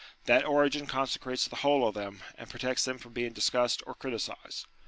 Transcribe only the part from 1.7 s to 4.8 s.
of them, and protects them from being dis cussed or criticized.